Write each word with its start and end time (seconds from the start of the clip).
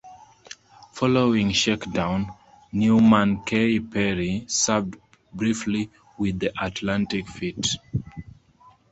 Following 0.93 1.51
shakedown, 1.51 2.33
"Newman 2.71 3.43
K. 3.43 3.79
Perry" 3.79 4.45
served 4.47 4.95
briefly 5.31 5.91
with 6.17 6.39
the 6.39 6.51
Atlantic 6.59 7.27
Fleet. 7.27 7.67